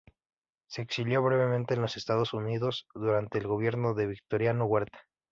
Se 0.67 0.81
exilió 0.81 1.21
brevemente 1.21 1.75
en 1.75 1.81
los 1.83 1.95
Estados 1.95 2.33
Unidos 2.33 2.87
durante 2.95 3.37
el 3.37 3.45
gobierno 3.45 3.93
de 3.93 4.07
Victoriano 4.07 4.65
Huerta. 4.65 4.97